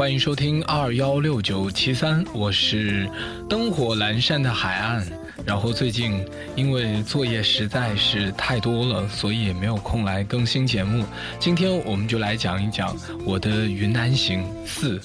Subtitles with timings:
[0.00, 3.06] 欢迎收听二幺六九七三，我是
[3.50, 5.06] 灯火阑珊的海岸。
[5.44, 6.24] 然后最近
[6.56, 11.04] 因为作业实在是太多了，所以也没有空来更新节目。
[11.38, 14.98] 今天我们就来讲一讲我的云南行四。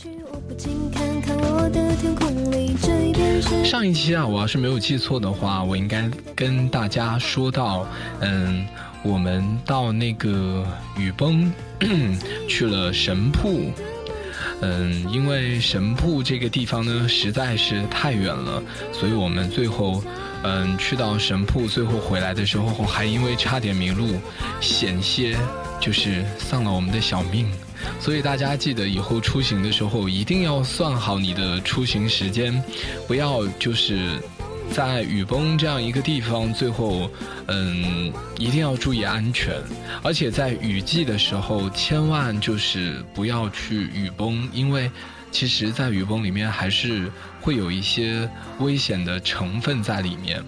[3.66, 7.86] 上一期啊，我要是没有记错的话，我应该跟大家说到，
[8.22, 8.66] 嗯，
[9.04, 10.66] 我们到那个
[10.98, 11.52] 雨崩
[12.48, 13.74] 去了神瀑。
[14.62, 20.04] 嗯，因为神瀑这个地方呢实在是太远了，所以我们最后，
[20.44, 24.20] 嗯，去到神瀑，最后回来的时候还因为差点迷路，
[24.62, 25.38] 险些
[25.80, 27.48] 就是丧了我们的小命。
[28.00, 32.64] 所以大家记得以后出行的时候一定要算好你的出行时间，
[33.08, 34.20] 不要就是。
[34.74, 37.10] 在雨崩这样一个地方，最后，
[37.48, 39.56] 嗯，一定要注意安全，
[40.04, 44.92] 而且在雨季的时候，千万就是不要去雨崩，因为
[45.32, 50.44] 其实，在雨崩里面还是会有一些危险的成分在里面。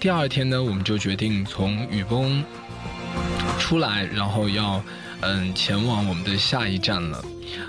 [0.00, 2.42] 第二天呢，我们就决定从雨崩
[3.58, 4.82] 出来，然后要，
[5.20, 7.22] 嗯，前往我们的下一站了。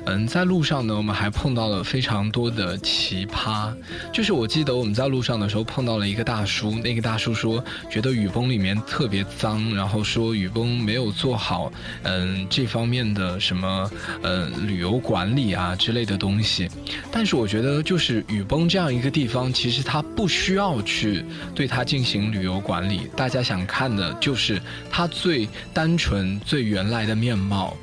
[0.06, 3.74] 嗯，在路上呢，我们还碰到了非常多的奇葩。
[4.12, 11.72] 就是我记得我们在路上的时候碰到了一个大叔，那个大叔说觉得雨崩里面特别脏，然后说雨崩没有做好
[12.04, 13.90] 嗯这方面的什么
[14.24, 16.70] 嗯旅游管理啊之类的东西。
[17.12, 21.24] 但是我觉得就是雨崩这样一个地方，其实它不需要去
[21.56, 27.76] 对它进行旅游管理，大家想看的就是它最单纯、最原来的面貌。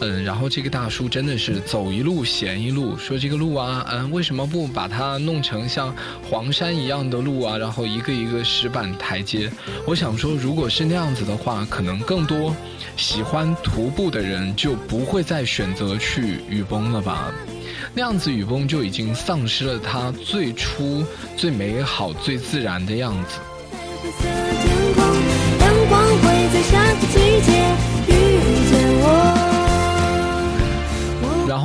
[0.00, 5.94] 嗯，然后这个大叔真的是走一路嫌一路，说这个路啊，嗯，为什么不把它弄成像
[6.28, 7.56] 黄山一样的路啊？
[7.56, 9.50] 然后一个一个石板台阶。
[9.86, 12.54] 我想说，如果是那样子的话，可能更多
[12.96, 17.32] 喜欢徒步的人就不会再选择去雨崩了吧？
[17.94, 21.04] 那样子雨崩就已经丧失了它最初
[21.36, 23.38] 最美好、最自然的样子。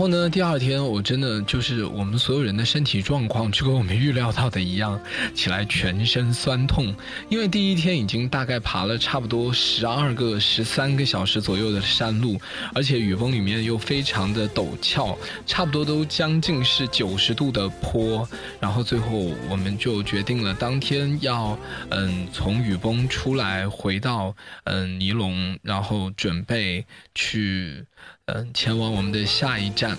[0.08, 0.30] 后呢？
[0.30, 4.98] 第二天我真的就是我们所有人的身体状况就跟我们预料到的一样，
[5.36, 6.96] 起来全身酸痛。
[7.28, 12.40] 因为第一天已经大概爬了差不多十二个、十三个小时左右的山路，
[12.74, 18.26] 而且雨崩里面又非常的陡峭，差不多都将近是九十度的坡。
[18.62, 19.10] 然后最后
[19.50, 27.86] 我们就决定了当天要嗯从雨崩出来回到嗯尼龙，然后准备去。
[28.30, 29.98] 嗯，前往我们的下一站。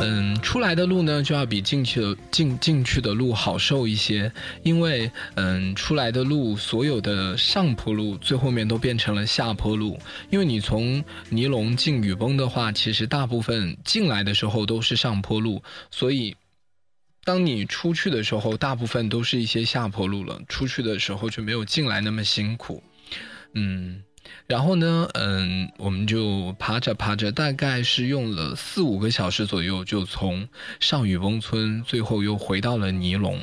[0.00, 4.30] 嗯，出来的路呢就要比进去的进进去的路好受一些，
[4.62, 9.98] 因为嗯，出来的路所有的上坡路最后面都变成了下坡路。
[10.30, 16.36] 因为你从尼龙进雨崩的话，其实大部分进来的时候都是上坡路，所以
[17.24, 20.40] 当你出去的时候，大部分都是一些下坡路了。
[20.48, 22.80] 出去的时候就没有进来那么辛苦。
[23.54, 24.04] 嗯。
[24.46, 30.48] 然后呢，嗯，我们就爬着爬着，大概是用了四五个小时左右，就从
[30.80, 33.40] 上雨崩村，最后又回到了尼龙。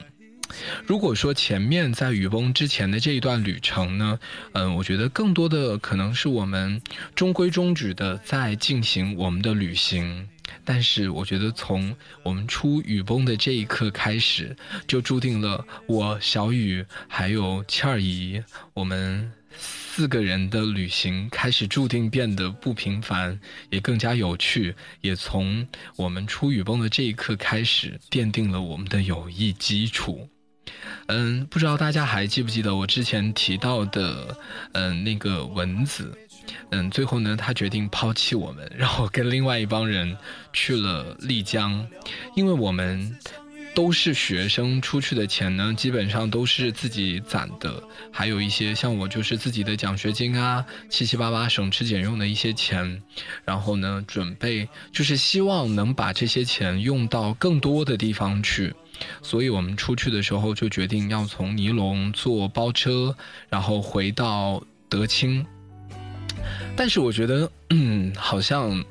[0.85, 4.19] 如果说前面在雨崩之前的这一段旅程呢，
[4.51, 6.81] 嗯，我觉得更多的可能是我们
[7.15, 10.27] 中规中矩的在进行我们的旅行。
[10.65, 14.55] 但是我觉得从我们出雨崩的这一刻开始，
[14.85, 18.43] 就注定了我小雨还有倩儿姨
[18.73, 19.31] 我们。
[19.57, 23.39] 四个人的旅行开始注定变得不平凡，
[23.69, 30.29] 也更加有趣，也从我们出雨崩的这一刻开始奠定了我们的友谊基础。
[31.07, 34.37] 嗯，不知道大家还记不记得我之前提到的，
[34.73, 36.17] 嗯，那个蚊子，
[36.69, 40.17] 嗯，最后呢，他决定抛弃我们，然后跟另外一帮人
[40.53, 41.87] 去了丽江，
[42.35, 43.17] 因为我们。
[43.73, 47.81] 都是学生出去的钱呢，基本上都是自己攒的，
[48.11, 53.01] 还有一些像我就是自己的奖学金啊，七七八八省吃俭用的一些钱，
[53.45, 58.73] 然后呢，准备就是希望能把这些钱用到更多的地方去，
[59.21, 63.15] 所以我们出去的时候就决定要从尼龙坐包车，
[63.49, 65.45] 然后回到德清。
[66.75, 68.83] 但是我觉得，嗯，好像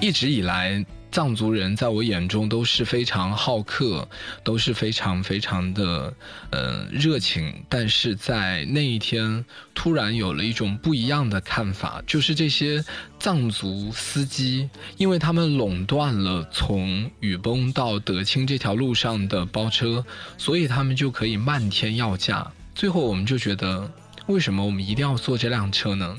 [0.00, 0.84] 一直以来。
[1.10, 4.08] 藏族人在我眼中都是非常好客，
[4.44, 6.14] 都是非常非常的
[6.50, 7.64] 呃热情。
[7.68, 9.44] 但是在那一天，
[9.74, 12.84] 突然有了一种不一样的看法，就是这些
[13.18, 20.04] 藏族司机，因为他们垄断了从雨崩到德清这条路上的包车，
[20.36, 22.52] 所以他们就可以漫天要价。
[22.74, 23.90] 最后，我们就觉得。
[24.28, 26.14] 为什么我们一定要坐这辆车呢？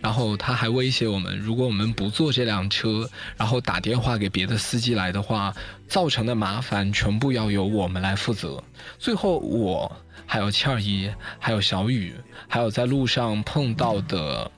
[0.00, 5.54] 然后他还威胁我们，如果我们不坐这辆车，然后打电话给别的司机来的话，
[5.88, 8.62] 造成的麻烦全部要由我们来负责。
[8.98, 9.90] 最后，我
[10.26, 12.14] 还有倩儿姨，还有小雨，
[12.46, 14.50] 还有在路上碰到的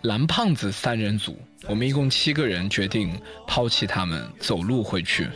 [0.00, 5.28] 蓝胖子三人组，我们一共七个人决定抛弃他们，走路回去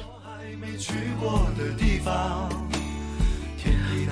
[0.79, 2.70] 去过的地方。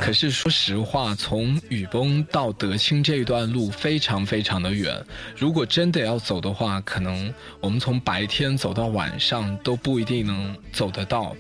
[0.01, 5.05] 可是说实话，从雨崩到德清这一段路非常非常的远。
[5.37, 11.37] 如果真的要走的话，可能我们从白天走到晚上都不一定能走得到。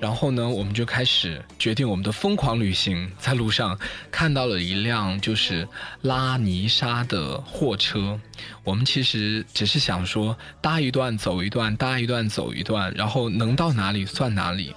[0.00, 3.08] 然后呢，我们就开始决定我们的疯狂旅行。
[3.18, 3.78] 在路上
[4.10, 5.68] 看到了一辆就是
[6.02, 8.18] 拉泥沙的货车，
[8.64, 14.74] 我们其实只是想说搭一段走一段，搭一段走一段，然后能到哪里算哪里。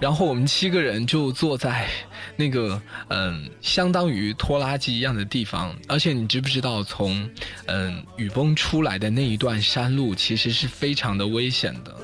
[0.00, 1.88] 然后我们七个人就坐在
[2.36, 5.74] 那个嗯，相当于拖拉机一样的地方。
[5.88, 7.28] 而且你知不知道，从
[7.66, 11.94] 嗯雨崩出来的那一段山路，其实是非常的危险的。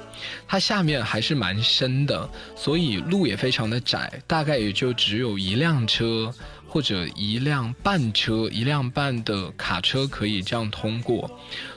[0.46, 6.32] 它下面还是蛮深的，所以路也非常的窄，大概也就只有一辆车。
[6.68, 11.30] 或者一辆半车、一辆半的卡车可以这样通过，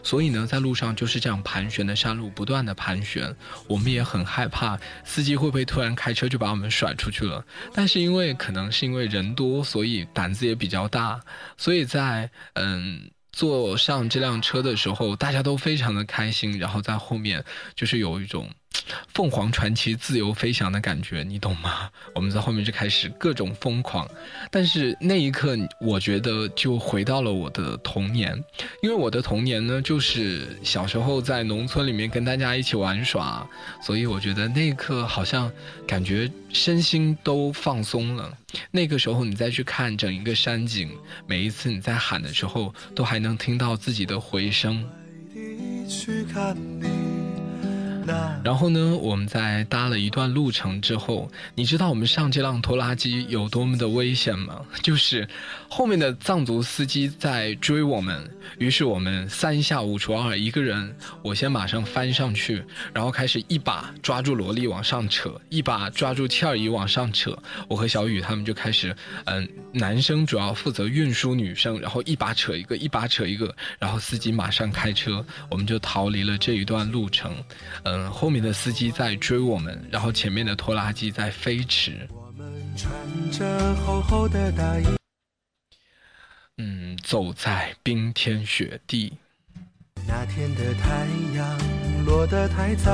[0.04, 3.34] 所以呢，在路上就是这样盘旋的山路，不断的盘旋。
[3.68, 7.46] 我们也很害怕司机会不会突然开车就把我们甩出去了。
[7.74, 11.22] 但是因为可能是因为人多，所以胆子也比较大，
[11.58, 16.60] 所以在嗯坐上这辆车的时候，大家都非常的开心。
[16.60, 17.44] 然后在后面
[17.76, 18.50] 就是有一种。
[19.14, 21.90] 凤凰传奇自由飞翔的感觉，你懂吗？
[22.16, 24.10] 我们在后面就开始各种疯狂，
[24.50, 28.34] 但是那一刻，我觉得就回到了我的童年，
[28.82, 33.48] 因为我的童年呢，就是小时候在农村里面跟大家一起玩耍，
[33.82, 35.52] 所以我觉得那一刻好像
[35.86, 38.38] 感觉身心都放松了。
[38.72, 40.90] 那个时候你再去看整一个山景，
[41.28, 44.90] 每一次你在喊的时候，都还能听到自己的回声。
[48.44, 54.62] 然后呢，我们在搭了一段路程之后，你知道我们上这辆拖拉机有多么的危险吗？
[54.82, 55.28] 就是
[55.70, 62.64] 后面的藏族司机在追我们，于是我们三下五除二，一个人我先马上翻上去，
[62.94, 67.38] 然后开始一把抓住萝莉往上扯，一把抓住倩儿姨往上扯，
[67.68, 68.96] 我和小雨他们就开始，
[69.26, 77.36] 嗯，男生主要负责运输女生，然后一把扯一个，一把扯一个，然后司机马上开车，我们就逃离了这一段路程。
[77.84, 82.08] 嗯，后面的司机在追我们，然后前面的拖拉机在飞驰。
[86.58, 89.14] 嗯，走在冰天雪地。
[90.08, 92.92] 那天的太阳落得太早。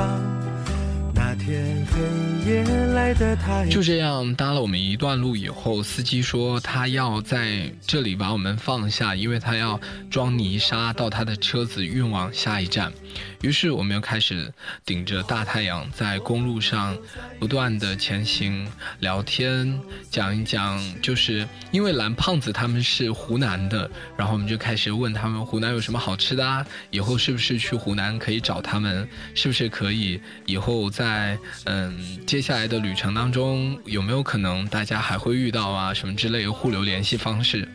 [1.14, 2.62] 那天黑夜
[2.94, 3.66] 来得太。
[3.68, 12.92] 就这样搭了我们一段路以后，司机说他要在这里把我们放下，因为他要装泥沙到他的车子运往下一站。
[13.40, 14.52] 于是我们又开始
[14.84, 16.96] 顶着大太阳在公路上
[17.38, 18.66] 不断的前行，
[19.00, 19.80] 聊天，
[20.10, 26.66] 讲一讲，就是因为蓝胖子他们是湖南的，然后我们就开始问他们湖南有什么好吃的啊？
[26.90, 29.08] 以后是不是去湖南可以找他们？
[29.34, 37.68] 是不是可以以后在嗯接下来的旅程当中有没有可能大家还会遇到啊什么之类的互留联系方式？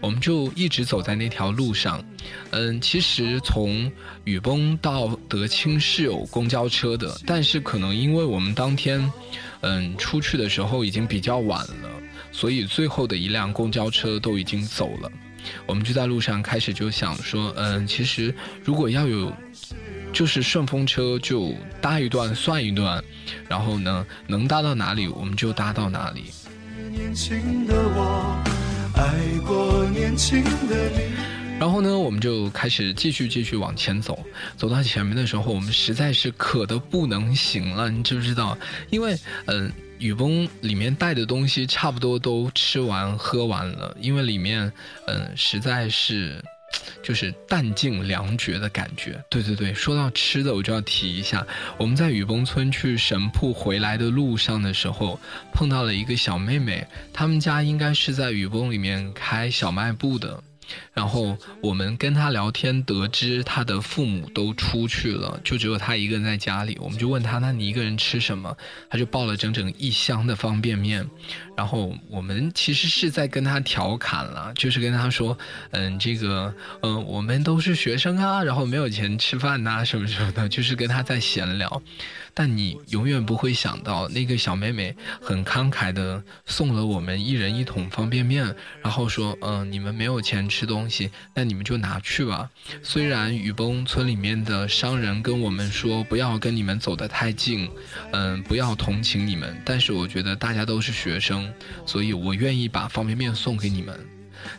[0.00, 2.04] 我们就一直走在那条路上，
[2.50, 3.90] 嗯，其实从
[4.24, 9.12] 雨崩到德清是有公交车的，但是可能因为我们当天，
[9.60, 11.90] 嗯，出去的时候已经比较晚了，
[12.32, 15.10] 所以最后的一辆公交车都已经走了。
[15.66, 18.34] 我们就在路上开始就想说，嗯，其实
[18.64, 19.32] 如果要有，
[20.12, 23.02] 就是顺风车就搭一段算一段，
[23.48, 26.24] 然后呢，能搭到哪里我们就搭到哪里。
[26.90, 28.42] 年轻的我，
[28.94, 31.37] 爱过年轻的你。
[31.58, 34.24] 然后呢，我们就开始继续继续往前走。
[34.56, 38.56] 走到前面的时候，我们实在是渴得不能行了，你知不知道？
[38.90, 44.72] 因为，嗯，雨崩里面带的东西差不多都吃完喝完了，因为里面，
[45.08, 46.40] 嗯，实在是，
[47.02, 49.20] 就是弹尽粮绝的感觉。
[49.28, 51.44] 对对对，说到吃的，我就要提一下，
[51.76, 55.18] 我们在雨崩村去神铺回来的路上的时候，
[55.52, 60.40] 碰到了一个小妹妹，他们家应该是在雨崩里面开小卖部的。
[60.92, 66.76] 然后我们跟他聊天，得知他的父母都出去了，就只有他一个人在家里。
[66.80, 68.56] 我们就问他：“那你一个人吃什么？”
[68.90, 71.08] 他就抱了整整一箱的方便面。
[71.56, 75.36] 然后我们其实是在跟他调侃了，就是跟他说
[75.72, 81.82] ：“嗯，这个，嗯，我们都是学生啊，然后没有钱吃饭呐，什么什么的，就是跟他在闲聊。”
[82.34, 92.50] 但你永远不会想到，那个小妹妹很慷慨的送了我们一人一桶方便面，然后说：“嗯，你们没有钱吃。”吃东西，那你们就拿去吧。
[92.82, 97.70] 虽然雨崩村里面的商人跟我们说不要跟你们走得太近，
[98.10, 101.48] 嗯，不要同情你们，但是我觉得大家都是学生，
[101.86, 103.96] 所以我愿意把方便面送给你们。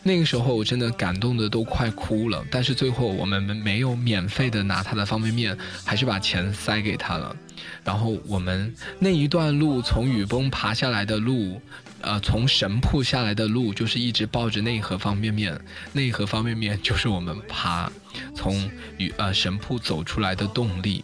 [0.04, 7.36] 那个时候我真的感动的都快哭了，但是最后我们没有免费的拿他的方便面，还是把钱塞给他了。
[7.84, 11.62] 然后我们那一段路从雨崩爬下来的路，
[12.02, 15.60] 呃，从神铺下来的路，就是一直抱着那一盒方便面，
[15.94, 17.92] 那一盒方便面就是我们爬
[18.36, 21.04] 从雨呃神铺走出来的动力。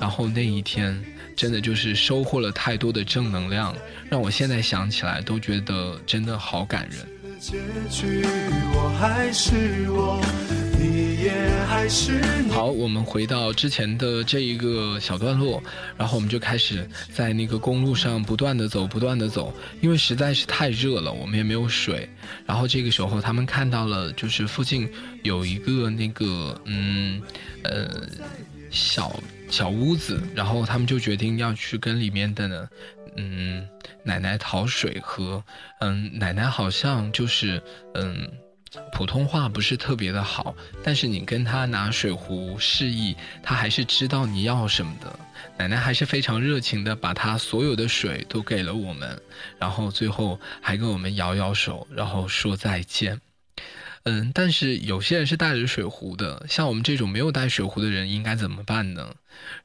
[0.00, 1.04] 然后那一天
[1.36, 3.74] 真的就是收获了太多的正能量，
[4.08, 7.06] 让我现在想起来都觉得真的好感人。
[7.38, 7.58] 结
[7.90, 8.24] 局，
[8.72, 10.22] 我还是我，
[12.50, 15.62] 好，我们回到之前的这一个小段落，
[15.96, 22.08] 然后我们就开始在那个公路上不断的走，不断的走，因为实在是太热了，我们也没有水。
[22.46, 24.88] 然后这个时候，他们看到了，就是附近
[25.22, 27.20] 有一个那个，嗯，
[27.62, 27.88] 呃，
[28.70, 32.68] 小小屋子，然后他们就决定要去跟里面的。
[33.18, 33.66] 嗯，
[34.02, 35.42] 奶奶讨水喝。
[35.80, 37.62] 嗯，奶奶好像就是
[37.94, 38.28] 嗯，
[38.92, 45.18] 普通话不是特别的好，但是你跟她拿水壶示意，她还是知道你要什么的。
[45.56, 49.20] 奶奶还是非常热情的，把她所有的水都给了我们，
[49.58, 53.20] 然后最后还跟我们摇摇手，然后说再见。
[54.02, 59.14] 嗯，但是有些人是带着水壶的，像我们这种没有带水壶的人应该怎么办呢？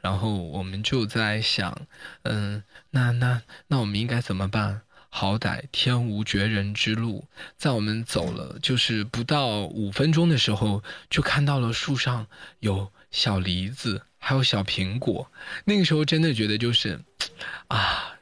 [0.01, 1.85] 然后我们就在想，
[2.23, 4.81] 嗯，那那那我们应该怎么办？
[5.13, 7.27] 好歹天无绝人之路，
[7.57, 12.25] 在我们走了就是不到五分钟的时候，就看到了树上
[12.59, 15.29] 有小梨子，还有小苹果。
[15.65, 16.99] 那个时候真的觉得就是，
[17.67, 18.15] 啊，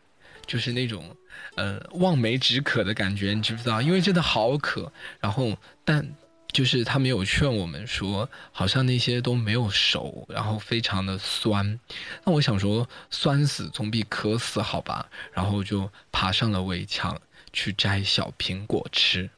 [0.46, 1.16] 就是那种。
[1.56, 3.82] 呃，望梅止渴的感觉，你知不知道？
[3.82, 4.92] 因为真的好渴。
[5.20, 6.08] 然后，但
[6.52, 11.80] 就是他没有劝我们说，好像那些都没有熟，然后非常的酸。
[12.26, 15.08] 那我想说，酸死总比渴死好吧？
[15.32, 17.22] 然后就爬上了围墙
[17.54, 19.30] 去摘小苹果吃。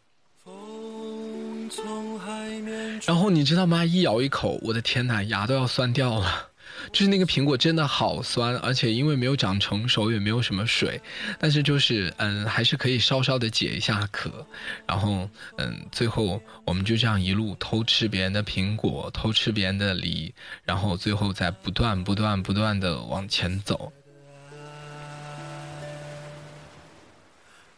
[3.06, 3.84] 然后你知道吗？
[3.86, 6.51] 一咬一口，我的天呐，牙都要酸掉了。
[6.92, 11.02] 就是那个苹果真的好酸，而且因为没有长成熟，也没有什么水，
[11.40, 14.46] 但是就是嗯，还是可以稍稍的解一下渴。
[14.88, 20.34] 然后嗯，最后我们就这样一路偷吃别人的苹果，偷吃别人的梨，
[20.64, 23.92] 然后最后再不断不断不断的往前走。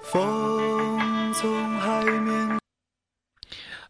[0.01, 2.62] 风从海面。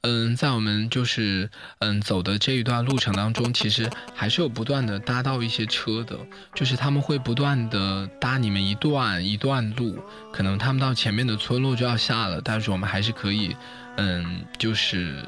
[0.06, 6.18] 嗯，在我们就是嗯走的这一段路程当中，其实还是有不断的搭到一些车的，
[6.54, 9.98] 就是他们会不断的搭你们一段一段路，
[10.34, 13.56] 可能他们到前面的村落就要下了，但是我们还是可以，
[13.96, 15.24] 嗯，就是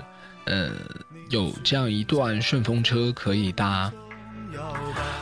[0.47, 0.73] 嗯
[1.29, 3.89] 有这样一段顺风车可以搭。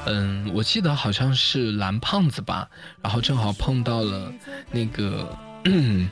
[0.07, 2.67] 嗯，我记得好像是蓝胖子吧，
[3.03, 4.33] 然后正好碰到了
[4.71, 5.37] 那个。
[5.65, 6.09] 嗯，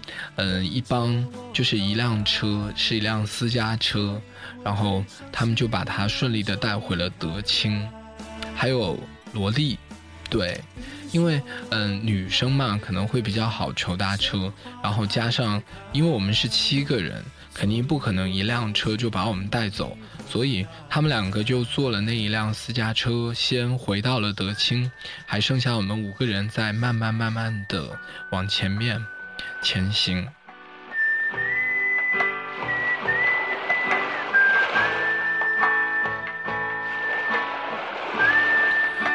[0.65, 4.20] 一帮就是一辆车，是一辆私家车，
[4.63, 7.86] 然后他们就把他顺利的带回了德清，
[8.55, 8.98] 还有
[9.34, 9.77] 萝莉，
[10.29, 10.60] 对，
[11.12, 17.22] 因为嗯女生嘛可能会比较好求搭车，然后加上因为我们是七个人，
[17.53, 19.98] 肯定不可能一辆车就把我们带走，
[20.29, 24.89] 所以他们两个就坐了那一辆私家车，先回到了德清，
[25.25, 28.00] 还剩下我们五个人在慢慢慢慢的
[28.31, 29.03] 往前面。
[29.62, 30.27] 前行，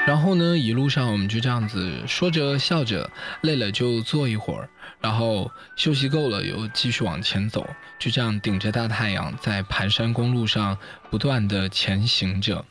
[0.06, 4.68] 然后呢，一路上我们就这样子说着笑着，累了就坐一会儿，
[5.00, 7.68] 然后休息够了又继续往前走，
[7.98, 10.78] 就这样顶着大太阳在盘山公路上
[11.10, 12.64] 不断的前行着。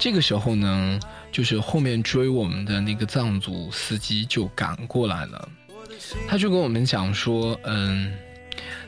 [0.00, 0.98] 这个时候呢，
[1.30, 5.48] 就是后面追我们的那个藏族司机就赶过来了。
[6.28, 8.12] 他就跟我们讲说，嗯，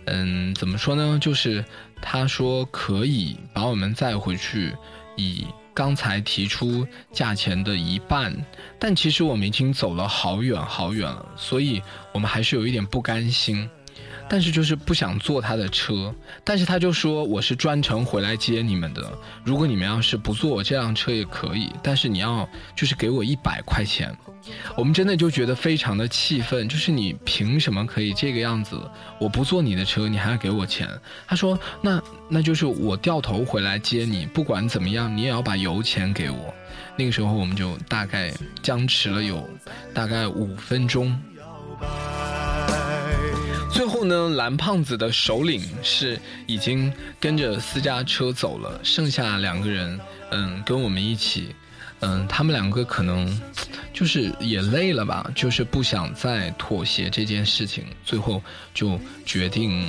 [0.07, 1.19] 嗯，怎么说呢？
[1.21, 1.65] 就是
[2.01, 4.75] 他说可以把我们载回去，
[5.17, 8.35] 以刚才提出价钱的一半。
[8.79, 13.69] 但其实我们已经走了好远好远了，所以我们还是有一点不甘心。
[14.33, 19.13] 但是就是不想坐他的车，但是他就说我是专程回来接你们的。
[19.43, 24.17] 如果你们要是不坐我这辆车也可以，但是你要就是给我一百块钱。
[24.77, 28.81] 我们真的就觉得非常的气愤，就是你凭什么可以这个样子？
[29.19, 30.89] 我不坐你的车，你还要给我钱？
[31.27, 36.55] 他说那那就是我掉头回来接你，不管怎么样你也要把油钱给我。
[36.97, 38.33] 那个时候我们就大概
[38.63, 39.49] 僵持了有
[39.93, 41.21] 大概五分钟。
[44.01, 46.91] 后后呢，蓝胖子的首领是已经
[47.21, 51.55] 跟着私家车走了，剩下两个人，嗯，跟我们一起，
[52.01, 53.39] 嗯，他们两个可能
[53.93, 58.43] 就是也累了吧，就是不想再妥协这件事情，最后
[58.73, 59.87] 就决定，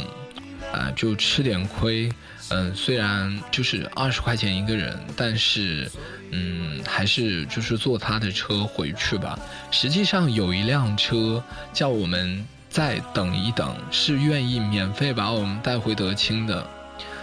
[0.73, 2.11] 啊，就吃点亏。
[2.49, 5.89] 嗯，虽然就是二十块钱一个人，但是，
[6.31, 9.39] 嗯，还是就是坐他的车回去吧。
[9.71, 11.41] 实际上有一辆车
[11.71, 16.65] 叫我们再等一等，是愿意免费把我们带回德清的。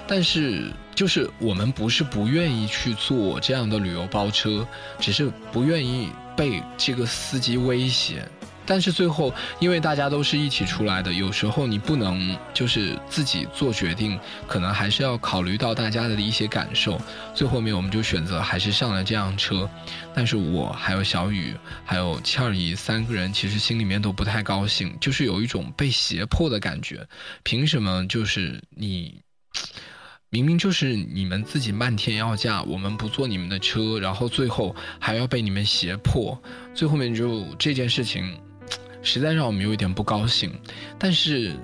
[0.07, 4.67] 但是就是我们不是不愿意去坐这样的旅游包车，
[5.01, 8.29] 只是不愿意被这个司机威胁。
[8.69, 17.01] 但是最后，因为大家都是一起出来的，有时候你不能就是自己做决定，可能还是要考虑到大家的一些感受。
[17.35, 19.69] 最后面我们就选择还是上了这辆车，
[20.15, 27.09] 但是我还有小雨还有倩儿姨三个人，其实心里面都不太高兴，就是有一种被胁迫的感觉。
[27.43, 29.23] 凭什么就是你，
[30.29, 36.39] 明明就是你们自己漫天要价，我们不坐你们的车，然后最后还要被你们胁迫，
[36.75, 38.39] 最后面就这件事情。
[39.03, 40.53] 实在让我们有一点不高兴，
[40.99, 41.55] 但是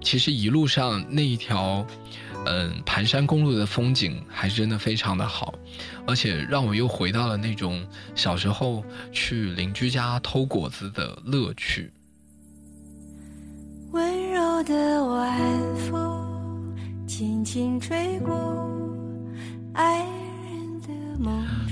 [0.00, 1.86] 其实一路上那一条，
[2.46, 5.54] 嗯，盘山公路的风景还是真的非常的好，
[6.06, 11.92] 而且让我又回到了那种小时候去邻居家偷果子的乐趣。
[13.92, 18.68] 温柔的晚风轻轻吹过，
[19.74, 20.19] 爱。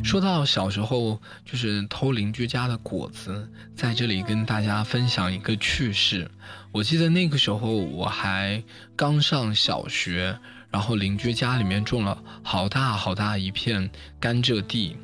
[0.04, 6.30] 说到小时候，就是偷邻居家的果子，在这里跟大家分享一个趣事。
[6.72, 8.62] 我记得那个时候我还
[8.96, 10.38] 刚上小学，
[10.70, 14.96] 然后邻居家里面种了好大好大一片甘蔗地，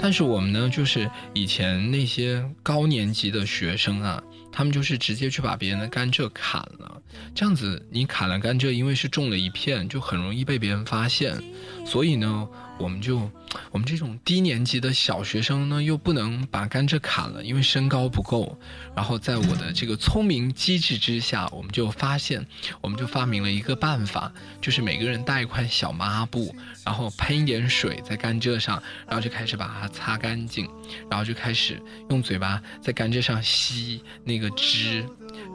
[0.00, 7.00] 但是我们呢，就是以前那些高年级的学生啊，他们就是直接去把别人的甘蔗砍了。
[7.34, 11.40] 这样子，你砍了甘蔗，因为是种了一片，就很容易被别人发现，
[11.84, 12.48] 所以呢。
[12.78, 13.30] 我们就，
[13.72, 18.58] 我们这种低年级的小学生呢，又不能把甘蔗砍了，因为身高不够。
[18.94, 22.46] 然后在我的这个聪明机智之下，我们就发现，
[22.80, 30.68] 我们就发明了一个办法，就是每个人带一块小抹布，然后喷一点水在甘蔗上，然后就开始把它擦干净，
[31.10, 35.04] 然后就开始用嘴巴在甘蔗上吸那个汁。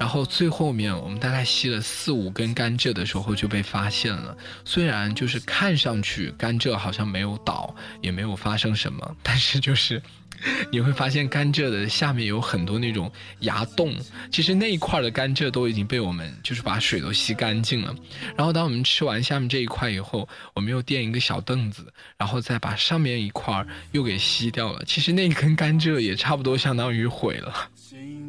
[0.03, 4.35] 然后最后面，我们大概吸了四五根甘蔗的时候就被发现了。
[4.65, 10.03] 虽然就是看上去甘蔗好像没有倒，也没有发生什么，但是就是
[10.73, 13.95] 你会发现甘蔗的下面有很多那种牙洞。
[14.29, 17.95] 其实那一块的甘蔗都已经被我们就是把水都吸干净了。
[18.35, 24.83] 然后当我们吃完下面这一块以后，我们又垫一个小凳子，然后再把上面一块又给吸掉了。
[24.85, 27.69] 其实那一根甘蔗也差不多相当于毁了。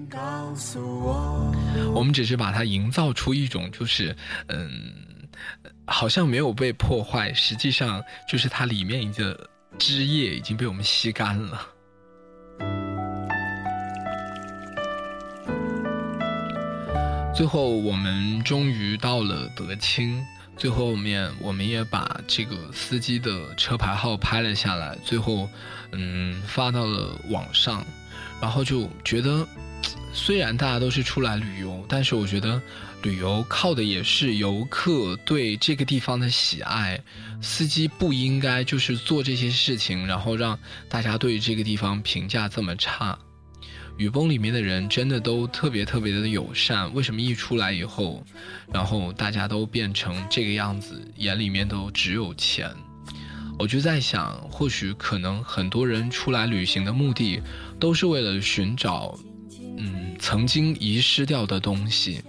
[0.09, 1.53] 告诉我，
[1.95, 4.17] 我们只是把它营造出一种，就是，
[4.49, 4.93] 嗯，
[5.87, 11.69] 好像没有被破坏，实际上就是它里面的汁液已经被我们吸干了。
[17.35, 20.25] 最后，我们终于到了德清，
[20.57, 25.49] 最后面我们也把这个司机的车牌号拍了下来，最后，
[25.93, 27.85] 嗯，发到了网上，
[28.41, 29.47] 然后就觉得。
[30.17, 32.63] 虽然大家都是出来旅游，但是我觉得
[33.03, 36.99] 旅游靠的也是游客对这个地方的喜爱。
[37.43, 43.19] 司机不应该就是做这些事情，然后让大家对这个地方评价这么差。
[43.99, 48.25] 雨崩里面的人真的都特别特别的友善，为什么一出来以后，
[48.73, 52.71] 然后大家都变成这个样子，眼里面都只有钱？
[53.59, 57.43] 我就在想，或许可能很多人出来旅行的目的，
[57.79, 59.19] 都是为了寻找。
[60.27, 62.23] 曾经遗失掉的东西，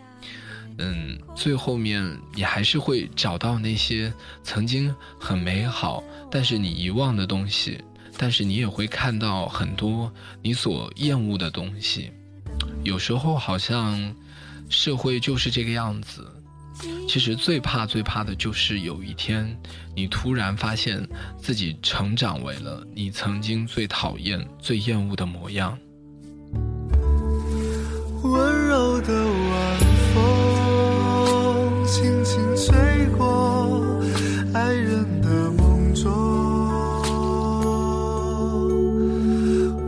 [0.80, 7.82] 嗯，最后面你还是会找到那些曾经很美好，但是你遗忘的东西，
[8.18, 12.12] 但是你也会看到很多你所厌恶的东西。
[12.84, 14.14] 有时候好像
[14.68, 16.30] 社会就是这个样子。
[17.08, 19.58] 其实最怕最怕的就是有一天，
[19.96, 21.02] 你突然发现
[21.38, 25.80] 自己成长为了你曾经最讨厌、最厌恶的模样。
[28.26, 29.80] 温柔的晚
[30.14, 34.02] 风轻轻吹过
[34.52, 36.12] 爱人的梦中。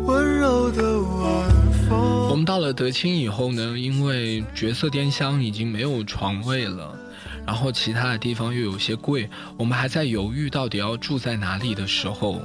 [0.05, 1.49] 温柔的晚
[1.89, 2.29] 风。
[2.29, 6.95] 我们到了德清以后呢，因为角色电箱已经没有床位了，
[7.45, 12.39] 然后其他的地方又有些贵，我们还在犹豫到底要住在哪里的时候。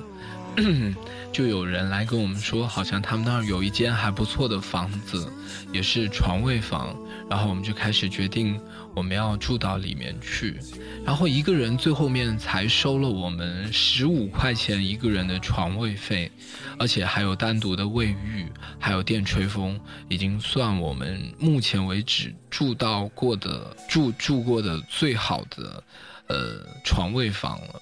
[1.33, 5.33] 就有人来跟我们说，好像他们那儿有一间还不错的房子，
[5.73, 6.95] 也是床位房。
[7.31, 8.61] 然后我们就开始决定
[8.95, 10.59] 我们要住到里面去。
[11.07, 16.31] 然后一个人最后面才收了我们十五块钱一个人的床位费，
[16.79, 18.47] 而且还有单独的卫浴，
[18.79, 25.83] 还有电吹风，已经算我们目前为止住到过的住住过的最好的
[26.27, 27.81] 呃床位房了。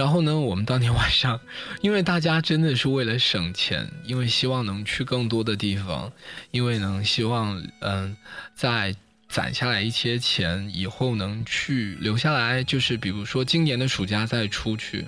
[0.00, 1.38] 然后呢，我们当天晚上，
[1.82, 6.10] 因为大家真的是为了省钱，因为希望能去更多的地方，
[6.52, 8.16] 因为能希望嗯，
[8.54, 8.96] 在
[9.28, 15.06] 攒下来一些钱以后能去留下来，就是比如说今年的暑假再出去，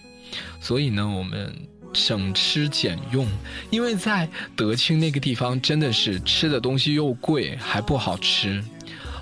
[0.61, 1.51] 所以呢，我们
[1.95, 3.27] 省吃俭用，
[3.71, 8.63] 因为在德清那个地方真的是吃的东西又贵还不好吃，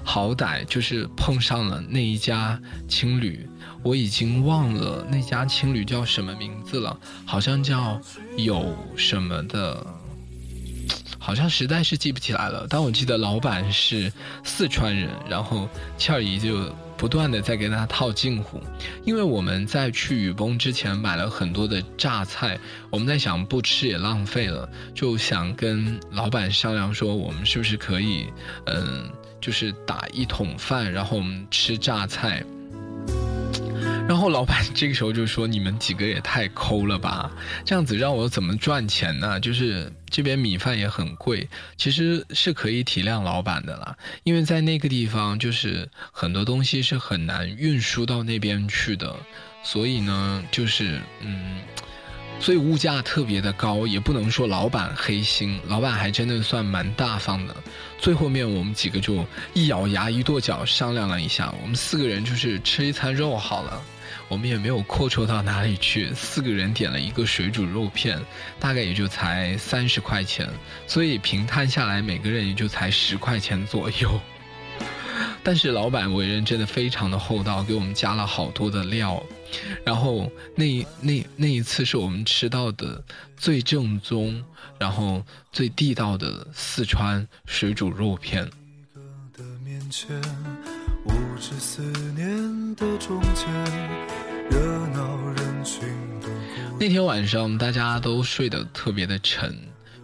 [0.02, 3.48] 好歹就是碰上了那一家青旅。
[3.82, 8.00] 我已经忘了那家青旅叫什么名字了，好像叫
[8.36, 9.86] 有什么的，
[11.18, 12.66] 好像实在是记不起来了。
[12.68, 14.12] 但我记得老板是
[14.44, 18.60] 四川人，然后倩儿姨就不断的在给他套近乎，
[19.04, 22.58] 因为我们在去雨崩之前买了很多的榨菜，
[22.90, 28.26] 我们在想不吃也浪费了，就想跟老板商量说，我们是不是可以，
[28.66, 32.44] 嗯，就是打一桶饭，然后我们吃榨菜。
[34.10, 37.30] 然后老板这个时候就说：“你们几个也太抠了吧，
[37.64, 39.38] 这样子让我怎么赚钱呢？
[39.38, 49.14] 就是这边米饭也很贵，其实是可以体谅老板的啦，因为在那个地方就是很多东西是很难运输到那边去的，
[49.62, 51.60] 所以呢，就是嗯。”
[52.40, 57.54] 所以物价特别的高，也不能说老板黑心，老板还真的算蛮大方的。
[57.98, 63.80] 最后面我们几个就一咬牙一跺脚商量了一下，我们四个人就是吃一餐肉好了。
[64.30, 68.16] 我们也没有阔绰到哪里去，四个人点了一个水煮肉片，
[68.60, 70.48] 大概也就才三十块钱，
[70.86, 74.20] 所以平摊下来每个人也就才十块钱左右。
[75.42, 79.20] 但是老板为人真的非常的厚道，给我们加了好多的料。
[79.84, 83.02] 然后那那那一次是我们吃到的
[83.36, 84.44] 最正宗，
[84.78, 88.48] 然后最地道的四川水煮肉片。
[91.04, 91.82] 物质思
[92.14, 93.48] 念的中间，
[94.50, 95.88] 热闹人群
[96.78, 99.56] 那天晚上大家都睡得特别的沉，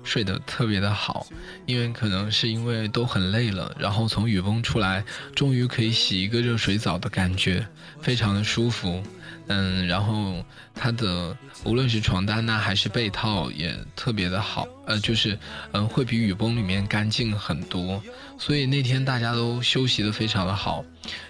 [0.03, 1.27] 睡得特别的好，
[1.67, 5.05] 因为可能是因为都很累了，然后从雨崩出来，
[5.35, 7.67] 终于可以洗一个热水澡的感觉，
[8.01, 9.03] 非常的舒服。
[9.49, 15.39] 嗯，然后它的无论是床单呢还是被套也特别的好，呃，就是
[15.73, 18.03] 嗯会比雨崩里面干净很多，
[18.39, 20.85] 所以那天大家都休息的非常的好，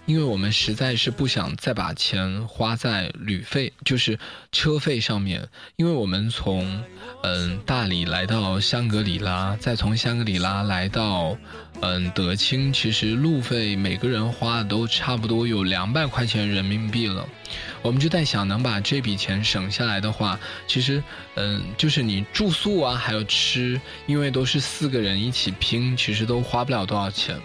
[0.05, 4.19] 因为我们实在是不想再把钱花在旅费，就是
[4.53, 6.83] 车费上面，因为我们从
[7.23, 11.37] 嗯大理来到香格里拉，再从香格里拉来到
[11.81, 17.27] 嗯德清，其实路费每个人花的都差不多有两百块钱人民币了。
[17.87, 21.01] 我们就在想，能把这笔钱省下来的话，其实，
[21.37, 27.41] 嗯，就是你住宿啊，还有吃，因为都是四个人一起拼，其实都花不了多少钱。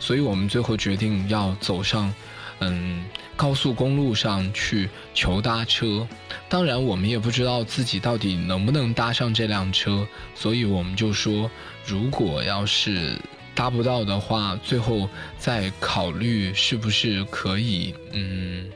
[0.00, 2.12] 所以我们最后决定要走上，
[2.58, 3.04] 嗯，
[3.36, 6.04] 高速公路上去求搭车。
[6.48, 10.04] 当然，我们也不知道自己到底能不能搭上这辆车，
[10.34, 11.48] 所以我们就说，
[11.86, 13.16] 如果要是
[13.54, 18.68] 搭不到的话，最后再考虑是不是可以，嗯。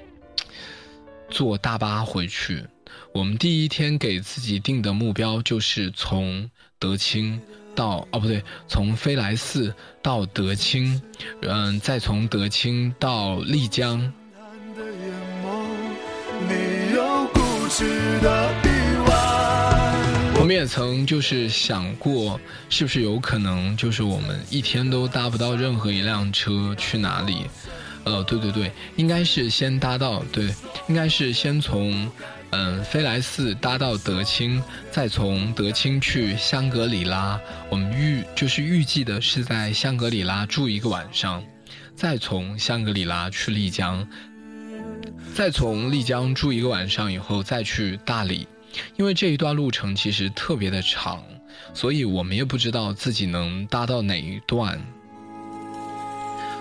[1.30, 2.64] 坐大巴回去。
[3.12, 7.40] 我们第一天给自己定的目标就是从德清
[7.74, 11.00] 到哦不对，从飞来寺到德清，
[11.42, 14.12] 嗯，再从德清到丽江。
[20.40, 27.46] 我们也曾就是想过，是不是有可能就是我们一天都搭不到任何一辆车去哪里？
[28.08, 30.48] 呃，对对对，应该是先搭到对，
[30.88, 32.10] 应该是先从
[32.50, 37.38] 嗯飞来寺搭到德清，再从德清去香格里拉。
[37.68, 41.44] 我们预就是预计的是在香格里拉住一个晚上，
[41.94, 44.08] 再从香格里拉去丽江，
[45.34, 48.48] 再从丽江住一个晚上以后再去大理。
[48.96, 51.22] 因为这一段路程其实特别的长，
[51.74, 54.80] 所以我们也不知道自己能搭到哪一段，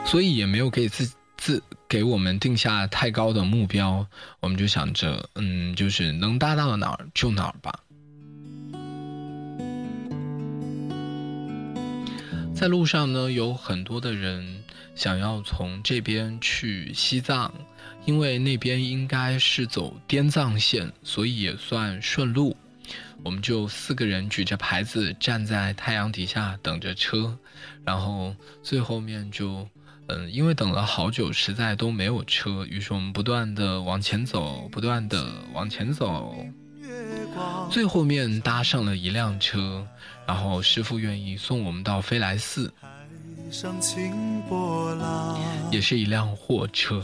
[0.05, 1.13] 所以也没有给自己。
[1.38, 4.06] 自给我们定下太高的目标，
[4.39, 7.80] 我们就想着，嗯，就是能搭到哪儿就哪儿吧。
[12.54, 14.63] 在路上呢，有很多的人
[14.95, 17.54] 想要从这边去西藏，
[18.06, 22.58] 因为那边应该是走滇藏线，所以也算顺路。
[23.23, 27.38] 我们就四个人举着牌子站在太阳底下等着车，
[27.84, 29.67] 然后最后面就，
[30.10, 36.34] 嗯，因为等了好久，实在都没有车，于是我们不断的往前走，不断的往前走，
[37.70, 39.86] 最后面搭上了一辆车，
[40.26, 42.74] 然后师傅愿意送我们到飞来寺，
[45.72, 47.04] 也是一辆货车。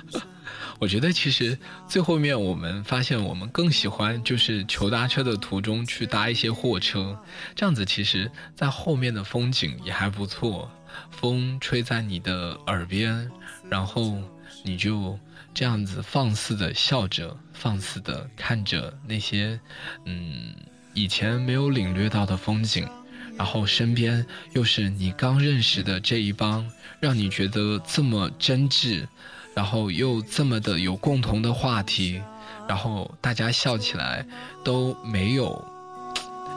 [0.78, 7.18] 我觉得其实最后面我们发现，我们更喜欢就是求搭车的途中去搭一些货车，
[7.56, 10.70] 这样子其实，在后面的风景也还不错，
[11.10, 13.30] 风吹在你的耳边，
[13.68, 14.16] 然后
[14.64, 15.18] 你就
[15.52, 19.58] 这样子放肆的笑着，放肆的看着那些，
[20.04, 20.54] 嗯，
[20.94, 22.88] 以前没有领略到的风景，
[23.36, 29.06] 然后身边又是你刚认识的这一帮，让你觉得这么真挚。
[29.54, 32.22] 然后又这么的有共同的话题，
[32.68, 34.24] 然后大家笑起来
[34.62, 35.60] 都没有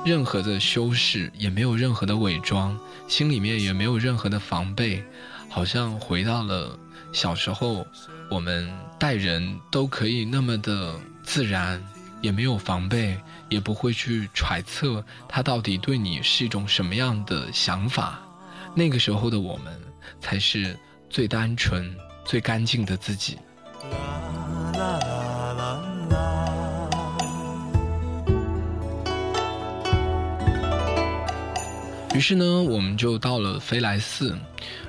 [0.06, 5.04] 任何的修饰，也没有任何的伪装，心里面也没有任何的防备，
[5.50, 6.78] 好像回到了
[7.12, 7.86] 小时候，
[8.30, 11.84] 我们待人都可以那么的自然，
[12.22, 13.18] 也没有防备，
[13.50, 18.20] 也不会去揣测他到底对你是一种什么样的想法。
[18.76, 19.80] 那个时候的我们
[20.20, 20.78] 才是
[21.10, 21.96] 最单纯。
[22.24, 23.36] 最干净的自己。
[32.14, 34.38] 于是呢，我们就到了飞来寺。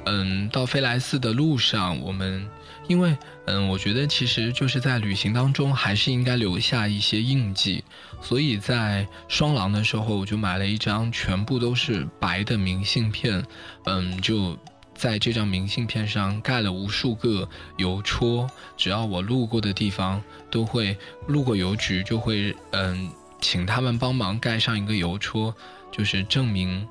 [0.07, 2.47] 嗯，到飞来寺的路上，我们
[2.89, 7.85] 因为嗯，我觉得其实就是在旅行当中，还是应该留下一些印记。
[8.21, 13.45] 所以在双廊的时候，我就买了一张全部都是白的明信片。
[13.85, 14.59] 嗯，就。
[14.95, 25.53] 在这张明信片上盖了无数个邮戳，只要我路过的地方，都会路过邮局，就会嗯，请他们帮忙盖上一个邮戳，
[25.91, 26.87] 就是证明，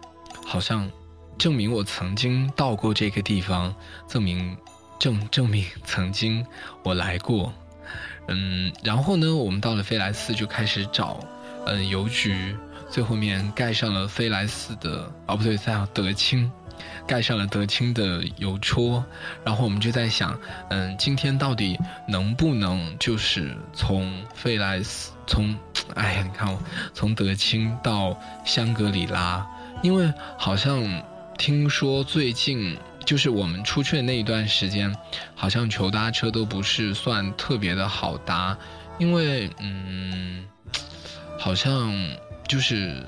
[0.52, 0.92] 好像
[1.38, 3.74] 证明我曾经到过这个地方，
[4.06, 4.58] 证明
[5.00, 6.46] 证证明 曾经
[6.84, 7.54] 我来过，
[8.28, 11.22] 嗯，然后呢，我们到了飞来寺就开始找，
[11.68, 12.54] 嗯，邮局，
[12.90, 16.52] 最后面盖上了飞来寺的，哦不对，在德清。
[17.08, 19.04] 盖上了德清的邮戳，
[19.44, 20.38] 然后我们就在想，
[20.70, 25.56] 嗯，今天到底能不能就是从费莱斯，从，
[25.96, 26.60] 哎呀，你看我，
[26.94, 29.46] 从德清到香格里拉，
[29.82, 31.04] 因为好像
[31.38, 34.96] 听说最近就是我们出去的那一段时间，
[35.36, 38.58] 好像求搭车都不是算特别的好搭，
[38.98, 40.46] 因为嗯，
[41.40, 41.94] 好像
[42.48, 43.06] 就是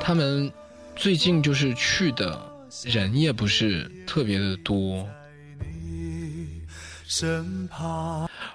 [0.00, 0.52] 他们
[0.96, 2.48] 最近就是去的。
[2.84, 5.06] 人也不是特别的多，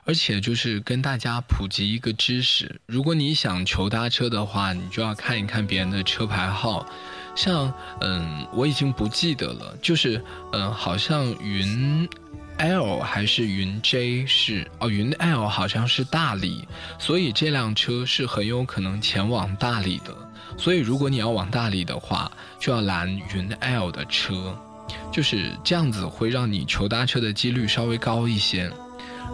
[0.05, 6.83] 而且就是跟大家普及一个知识：如果你想求搭车的话，你就要看一看别人的车牌号。
[7.37, 7.71] 像，
[8.01, 10.21] 嗯，我已经不记得了，就是，
[10.51, 12.09] 嗯，好像云
[12.57, 20.13] L 还是云 J 是哦，云 L 好像是大理，所以这辆车是很有可能前往大理的。
[20.57, 24.57] 所以，如果你要往大理的话，就要拦云 L 的车，
[25.11, 28.71] 就是这样子会让你求搭车的几率稍微高一些。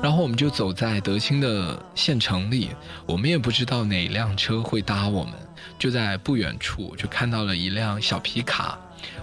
[0.02, 2.72] 然后我们就走在德清的县城里，
[3.06, 5.34] 我们也不知道哪辆车会搭我们，
[5.78, 8.78] 就在不远处就看到了一辆小皮卡。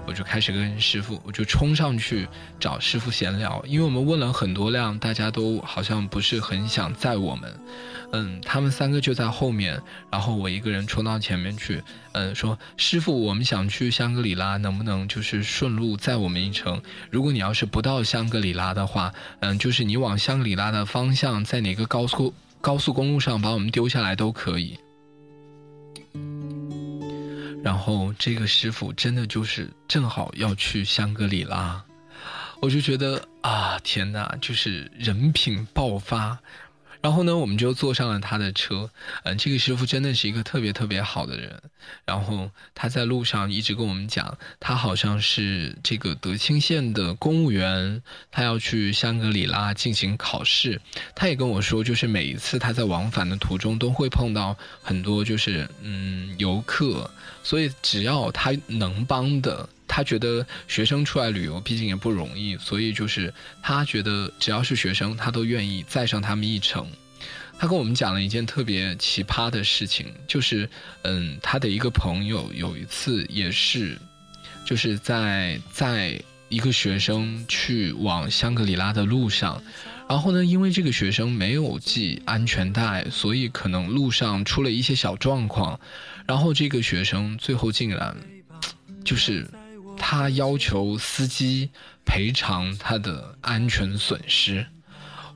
[0.07, 7.51] 我就开始跟师傅，我就冲上去找师傅闲聊，因为我们问了很多辆，大家都好像不是很想载我们。
[8.13, 11.83] 嗯，他们三个就在后面，然后我一个人冲到前面去，
[12.13, 16.83] 嗯，说师傅，我们想去香格里拉，能不能就是顺路载我们一程？
[17.09, 24.79] 如果你要是不到香格里拉的话，嗯，就是你往香格里拉的方向，在哪个高速高速公路上把我们丢下来都可以。
[27.63, 31.83] 然后这个师傅真的就是正好要去香格里拉，
[32.61, 36.39] 我就觉得啊，天哪，就是人品爆发。
[37.03, 38.91] 然后呢，我们就坐上了他的车。
[39.25, 41.61] 嗯，这个师傅真的是一个特别特别好的人。
[42.05, 50.81] 然后他在路上一直跟我们讲，他好像是这个德清县的公务员，他要去香格里拉进行考试。
[51.15, 57.11] 他也跟我说，就是每一次他在往返的途中都会碰到很多就是嗯游客，
[57.43, 59.69] 所以只要他能帮的。
[59.93, 66.87] 他觉得学生出来旅游毕竟也不容易，所以就是他觉得只要是学生，他都愿意载上他们一程。
[67.59, 70.71] 他跟我们讲了一件特别奇葩的事情，就是
[71.03, 73.99] 嗯，他的一个朋友有一次也是，
[74.65, 79.61] 就是在在一个学生去往香格里拉的路上，
[80.09, 85.79] 然后呢，因为这个学生没有系安全带，所以可能路上出了一些小状况，
[86.27, 88.17] 然后这个学生最后竟然
[89.05, 89.47] 就是
[90.01, 91.71] 他要求司机
[92.05, 94.67] 赔偿他的安全损失。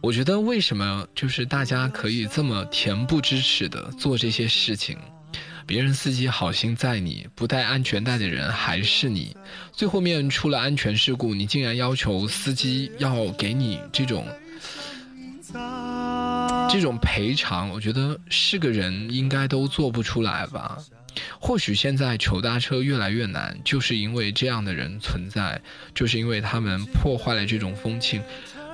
[0.01, 4.99] 我觉得为什么就是大家可以这么恬不知耻的做这些事情？
[5.67, 9.35] 别人司机好心载你，不带安全带的人还是你。
[9.73, 14.27] 最后面出了安全事故，你竟然要求司机要给你这种
[16.69, 20.77] 这种赔偿，我觉得是个人应该都做不出来吧。
[21.41, 25.61] 或许现在求搭车越来越难，就是因为这样的人存在，
[25.95, 28.21] 就是因为他们破坏了这种风气。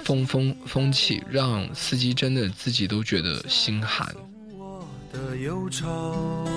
[0.03, 4.09] 风风风气让司机真的自己都觉得心寒。
[4.51, 6.49] 我的忧愁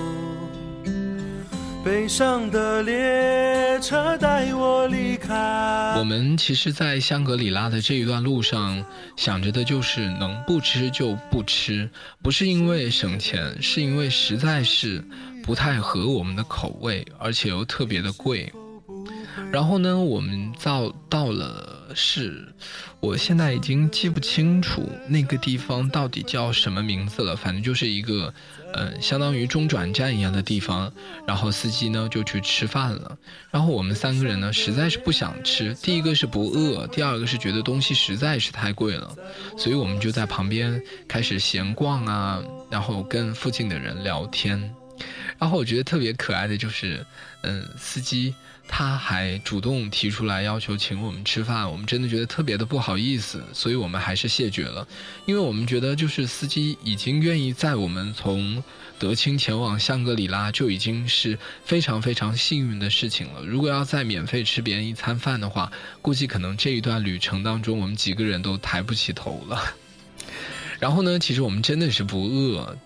[1.84, 5.96] 悲伤的列车带我离开。
[5.98, 8.82] 我们其实，在香格里拉的这一段路上，
[9.18, 11.90] 想着的就是能不吃就不吃，
[12.22, 15.04] 不是因为省钱，是因为实在是
[15.44, 18.52] 不太合我们的口味，而且又特别的贵。
[19.52, 22.48] 然后呢，我们到到了是，
[23.00, 27.36] 我现在已经记不清楚那个地方到底叫什么名字了。
[27.36, 28.34] 反正就是一个，
[28.74, 30.92] 呃，相当于中转站一样的地方。
[31.28, 33.18] 然后司机呢就去吃饭了。
[33.52, 39.16] 然后我们三个人呢实在是不想吃，第一个是不饿，第二个是觉得东西实在是太贵了，
[39.58, 44.74] 所以我们就在旁边开始闲逛啊，然后跟附近的人聊天。
[45.44, 47.06] 然后我觉得特别可爱的就是，
[47.42, 48.34] 嗯，司机
[48.66, 54.88] 他还主动提出来要求请我们吃饭，我们真的觉得特别的不好意思，所以我们还是谢绝了，
[55.26, 58.64] 因为我们觉得就是司机已经愿意载我们从
[58.98, 63.44] 德清前往香格里拉，就已经是非常非常幸运的事情了。
[63.44, 65.70] 如果要再免费吃别人一餐饭的话，
[66.02, 69.62] 估计可能这一段旅程当中我们几个人都抬不起头了。
[70.80, 72.78] 然后呢，其实我们真的是不饿。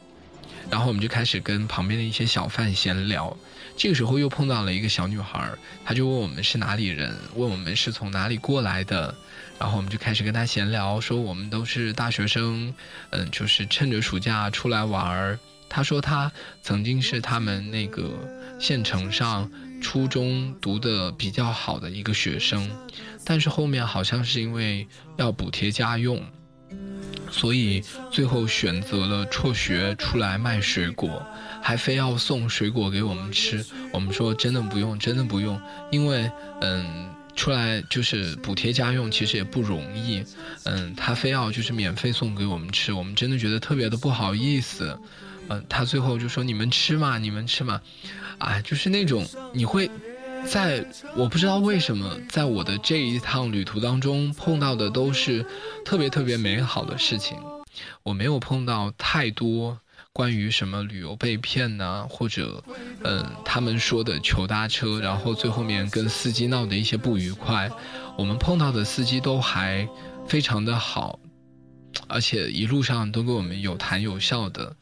[0.69, 3.35] 然后我们就开始跟旁边的一些小贩闲聊，
[3.75, 5.49] 这个时候又碰到了一个小女孩，
[5.85, 9.15] 她就问我们是哪里人，问我们是从哪里过来的，
[9.59, 12.73] 然后我们就开始跟她闲聊，说我们都是大学生，
[13.11, 15.39] 嗯，就是趁着暑假出来玩儿。
[15.69, 18.11] 她说她曾经是他们那个
[18.59, 19.49] 县城上
[19.81, 22.69] 初中读的比较好的一个学生，
[23.25, 26.21] 但是后面好像是因为要补贴家用。
[27.29, 31.25] 所以最后选择了辍学出来卖水果，
[31.61, 33.63] 还非要送水果给我们吃。
[33.91, 35.59] 我们说真的不用，真的不用，
[35.91, 36.29] 因为
[36.61, 40.23] 嗯，出来就是补贴家用，其实也不容易。
[40.63, 44.99] 嗯，他非要就是免费送给我们吃，我们真的觉得特别的不好意思。
[45.49, 47.81] 嗯，他最后就说你们吃嘛，你们吃嘛，
[48.37, 49.89] 啊，就是那种你会。
[50.45, 55.45] 在我不知道为什么，在我的这一趟旅途当中碰到的都是
[55.83, 57.37] 特别特别美好的事情，
[58.03, 59.79] 我没有碰到太多
[60.13, 62.63] 关于什么旅游被骗呐，或者
[63.03, 67.69] 嗯他们说的求搭车，然后最后面跟司机闹的一些不愉快。
[68.17, 69.87] 我们碰到的司机都还
[70.27, 71.19] 非常的好，
[72.07, 74.75] 而且一路上都跟我们有谈有笑的，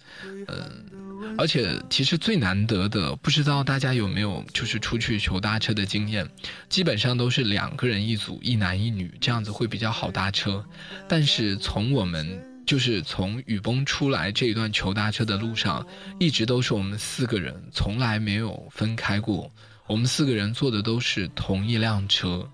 [0.48, 1.05] 嗯。
[1.38, 6.28] 而且，其实最难得的，不知道大家有没有就是出去求搭车的经验，
[6.70, 10.66] 基本上都是两个人一组，一男一女，这样子会比较好搭车。
[11.08, 12.26] 但是从我们
[12.66, 15.86] 就是从雨崩出来这一段求搭车的路上，
[16.20, 19.52] 一直都是我们四个人，从来没有分开过。
[19.88, 22.50] 我们四个人坐的都是同一辆车。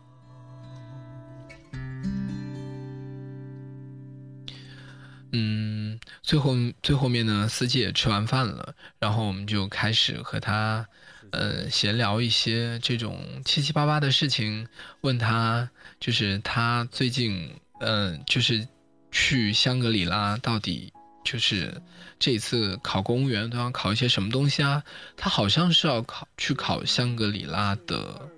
[5.33, 5.80] 嗯，
[6.23, 10.87] 最后最后面呢，司机也吃完饭了，然后我们就开始和他，
[11.31, 14.67] 呃，闲聊一些这种七七八八的事情，
[15.01, 18.67] 问他就是他最近，嗯，就是
[19.11, 20.93] 去香格里拉到底
[21.25, 21.81] 就是
[22.19, 24.83] 这次考公务员都要考一些什么东西啊？
[25.17, 28.29] 他好像是要考去考香格里拉的，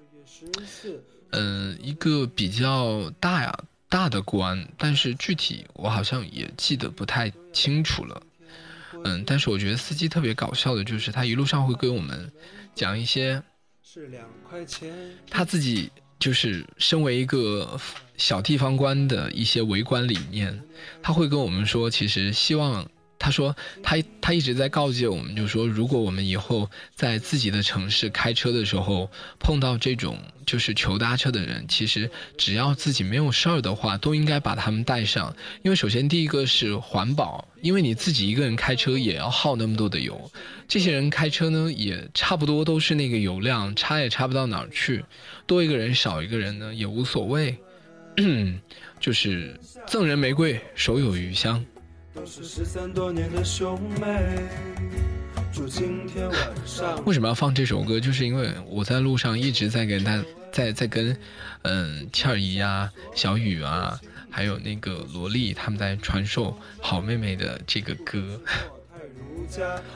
[1.31, 3.59] 嗯，一个比较大呀。
[3.93, 8.23] 大的官，但是具体我好像也记得不太清楚了。
[9.03, 12.31] 嗯，但是我觉得司机特别搞笑的，就是他一路上会跟我们
[12.73, 13.43] 讲一些，
[13.83, 14.91] 是两块钱。
[15.29, 17.79] 他自己就是身为一个
[18.17, 20.59] 小地方官的一些为官理念，
[21.03, 22.89] 他会跟我们说，其实希望。
[23.23, 29.09] 他说他他一直在告诫我们，就说如果我们以后在自己的城市开车的时候
[29.39, 40.29] 碰到这种就是求搭车的人，其实只要自己没有事儿的话，都应该把他们带上，因为首先第一个是环保，因为你自己一个人开车也要耗那么多的油，
[40.67, 45.05] 这些人开车呢也差不多都是那个油量，差也差不到哪儿去，
[45.47, 47.57] 多一个人少一个人呢也无所谓。
[48.99, 49.57] 就是
[49.87, 51.65] 赠人玫瑰，手有余香。
[57.05, 57.99] 为什么要放这首歌？
[57.99, 61.17] 就是因为我在路上一直在跟他，在在跟，
[61.63, 63.99] 嗯，倩儿姨啊、小雨啊，
[64.29, 68.39] 还有那个萝莉他们在传授好妹妹的这个歌。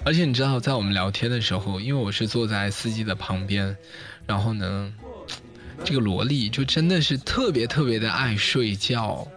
[0.03, 3.77] 而且你知道，在我们聊天的时候，因为我是坐在司机的旁边，
[4.25, 4.93] 然后呢。
[5.85, 9.27] 这个萝莉就真的是特别特别的爱睡觉，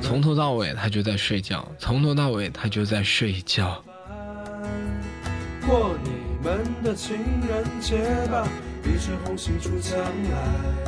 [0.00, 3.82] 从头到尾他就在睡觉，从头到尾他就在睡觉。
[5.66, 6.10] 过你
[6.44, 7.16] 们的情
[7.48, 8.48] 人节吧，
[8.84, 10.82] 一枝红杏出墙来。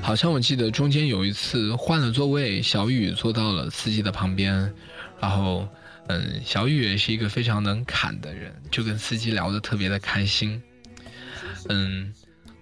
[0.00, 4.72] 好像我记得中间有一次换了座位，小雨坐到了司机的旁边，
[5.20, 5.68] 然后，
[6.08, 10.60] 嗯，小雨也是一个非常能侃的人，就跟司机聊得特别的开心。
[11.68, 12.12] 嗯，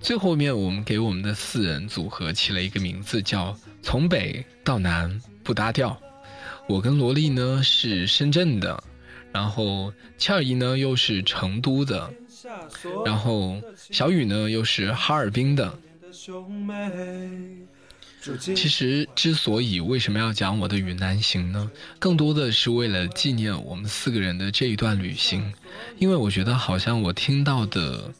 [0.01, 5.97] 最后面我们给我们的四人组合起了一个名字，叫“从北到南不搭调”。
[6.67, 8.83] 我跟萝莉呢是深圳的，
[9.31, 12.13] 然后倩儿姨呢又是成都的，
[13.05, 15.79] 然后小雨呢又是哈尔滨的。
[18.39, 21.71] 其实，之所以为什么要讲我的云南行呢？
[21.99, 25.53] 更多的是为了纪念我们四个人的这一段旅行，
[25.99, 28.13] 因为我觉得好像我听到的。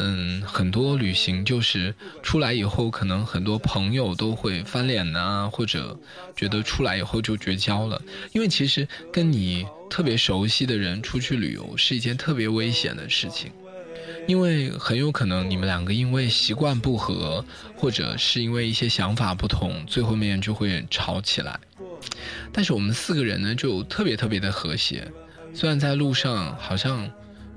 [0.00, 5.96] 嗯，很多旅行就是出来以后，可能很多朋友都会翻脸呐，或者
[6.34, 8.02] 觉得出来以后就绝交了。
[8.32, 13.52] 因为其实跟你特别熟悉的人出去旅游是一件特别危险的事情，
[14.26, 17.44] 因为很有可能你们两个因为习惯不合，
[17.76, 21.58] 或者是因为一些想法不同，最后面就会吵起来。
[22.52, 25.08] 但是我们四个人呢，就特别特别的和谐，
[25.54, 27.08] 虽然在路上好像。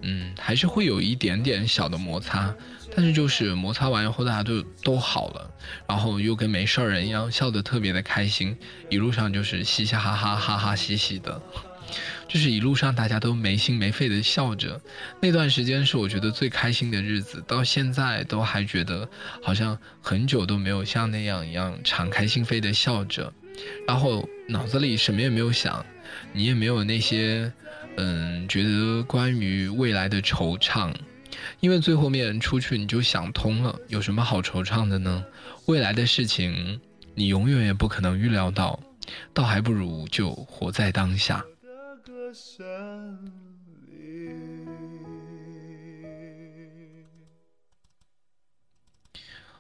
[0.02, 2.54] 嗯，还是会有一点点小的摩擦，
[2.96, 5.52] 但是就是摩擦完以后，大家都都好了，
[5.88, 8.56] 然后又跟没事人一样，笑得特别的开心，
[8.90, 11.42] 一路上就是嘻嘻哈哈，哈哈嘻嘻的，
[12.28, 14.80] 就是一路上大家都没心没肺的笑着，
[15.20, 19.10] 那段时间是我觉得最开心的日子，到现在都还觉得
[19.42, 23.34] 好像很久都没有像那样一样敞开心扉的笑着，
[23.88, 25.84] 然后脑子里什么也没有想，
[26.34, 27.52] 你也没有那些。
[28.00, 30.94] 嗯，觉得关于未来的惆怅，
[31.60, 35.26] 因为最后面出去你就想通了，有什么好惆怅的呢？
[35.66, 36.80] 未来的事情
[37.16, 38.80] 你永远也不可能预料到，
[39.34, 41.44] 倒还不如就活在当下。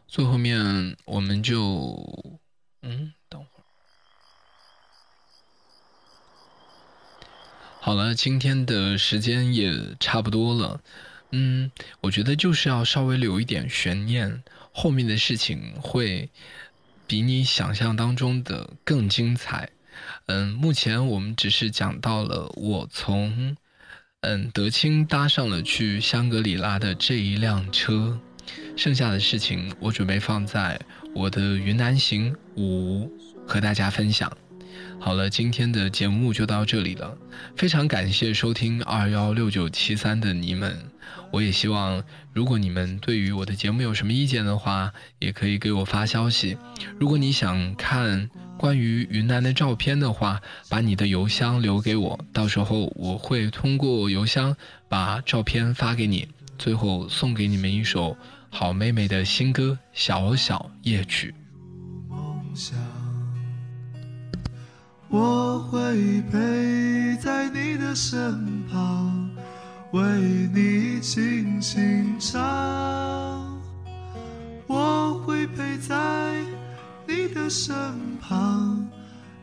[0.07, 2.39] 最后面我们就，
[2.83, 3.13] 嗯。
[7.79, 10.81] 好了，今天的时间也差不多了，
[11.31, 11.71] 嗯，
[12.01, 16.29] 我觉得就是要稍微留一点悬念，后面的事情会
[17.05, 19.69] 比你想象当中的更精彩。
[20.25, 23.55] 嗯，目前我们只是讲到了我从
[24.19, 28.19] 嗯德清搭上了去香格里拉的这一辆车，
[28.75, 30.77] 剩下的事情我准备放在
[31.15, 33.09] 我的云南行五
[33.47, 34.35] 和大家分享。
[34.99, 37.17] 好了，今天的节目就到这里了。
[37.55, 40.75] 非常感谢收听二幺六九七三的你们，
[41.31, 46.57] 我也希望，如果你们对于我的节目有什么意见的话，也可以给我发消息。
[46.99, 54.57] 如果你想看关于云南的照片的话，把你的邮箱留给我，到时候我会通过邮箱
[54.89, 56.27] 把照片发给你。
[56.57, 58.17] 最后送给你们一首
[58.49, 61.33] 好妹妹的新歌《小小夜曲》。
[65.09, 69.29] 我会陪在你的身旁，
[69.91, 70.01] 为
[70.53, 72.35] 你轻轻唱。
[74.67, 76.43] 我会陪在
[77.07, 77.73] 你的身
[78.19, 78.85] 旁，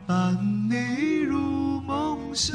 [0.07, 0.39] 伴
[0.69, 2.53] 你入梦乡。